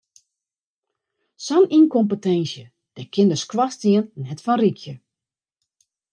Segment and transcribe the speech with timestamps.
[1.45, 2.63] Sa'n ynkommentsje,
[2.95, 4.93] dêr kin de skoarstien net fan rikje.